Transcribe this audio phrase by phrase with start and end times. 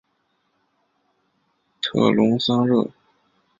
[1.79, 2.89] 特龙桑热。